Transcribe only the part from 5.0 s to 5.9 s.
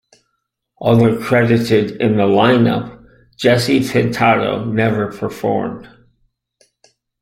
performed.